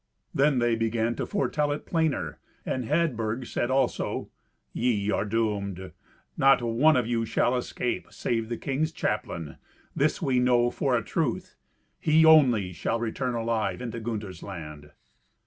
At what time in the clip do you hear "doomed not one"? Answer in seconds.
5.25-6.97